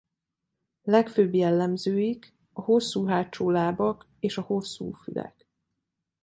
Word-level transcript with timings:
Legfőbb 0.83 1.33
jellemzőik 1.33 2.33
a 2.53 2.61
hosszú 2.61 3.05
hátsó 3.05 3.49
lábak 3.49 4.07
és 4.19 4.37
a 4.37 4.41
hosszú 4.41 4.91
fülek. 4.91 5.47